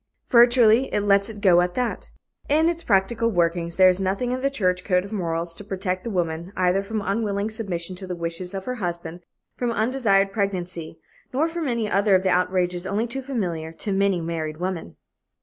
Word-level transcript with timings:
Virtually, 0.29 0.91
it 0.91 1.01
lets 1.01 1.29
it 1.29 1.41
go 1.41 1.61
at 1.61 1.75
that. 1.75 2.09
In 2.49 2.67
its 2.69 2.83
practical 2.83 3.29
workings, 3.29 3.75
there 3.77 3.87
is 3.87 3.99
nothing 4.01 4.31
in 4.31 4.41
the 4.41 4.49
church 4.49 4.83
code 4.83 5.05
of 5.05 5.11
morals 5.11 5.53
to 5.53 5.63
protect 5.63 6.03
the 6.03 6.09
woman, 6.09 6.51
either 6.57 6.81
from 6.81 7.03
unwilling 7.03 7.51
submission 7.51 7.95
to 7.97 8.07
the 8.07 8.15
wishes 8.15 8.55
of 8.55 8.65
her 8.65 8.73
husband, 8.81 9.19
from 9.57 9.69
undesired 9.71 10.31
pregnancy, 10.31 10.97
nor 11.31 11.47
from 11.47 11.67
any 11.67 11.87
other 11.87 12.15
of 12.15 12.23
the 12.23 12.31
outrages 12.31 12.87
only 12.87 13.05
too 13.05 13.21
familiar 13.21 13.71
to 13.71 13.91
many 13.93 14.19
married 14.21 14.57
women. 14.57 14.95